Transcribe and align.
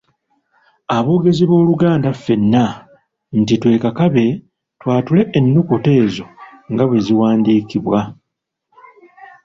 Aboogezi 0.95 1.43
b’Oluganda 1.49 2.09
ffenna, 2.17 2.65
nti 3.39 3.53
twekakabe 3.61 4.25
twatule 4.79 5.21
ennukuta 5.37 5.89
ezo 6.03 6.25
nga 6.71 6.83
bwe 6.87 6.99
ziwandiikibwa. 7.05 7.99